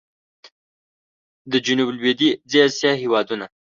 [1.51, 3.45] د جنوب لوېدیځي اسیا هېوادونه